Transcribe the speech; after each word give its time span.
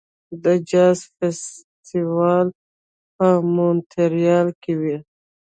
د 0.43 0.45
جاز 0.69 0.99
فستیوال 1.17 2.47
په 3.15 3.27
مونټریال 3.53 4.47
کې 4.61 4.73
وي. 4.81 4.97